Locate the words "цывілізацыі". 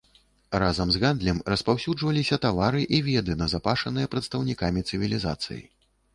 4.89-5.63